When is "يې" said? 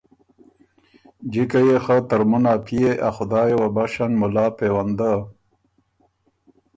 1.67-1.77